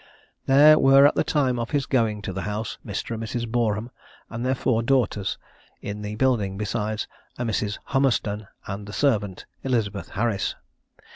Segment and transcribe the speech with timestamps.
[0.47, 3.13] There were at the time of his going to the house, Mr.
[3.13, 3.47] and Mrs.
[3.47, 3.91] Boreham
[4.31, 5.37] and their four daughters
[5.79, 7.77] in the building, besides a Mrs.
[7.89, 10.55] Hummerstone and the servant, Elizabeth Harris.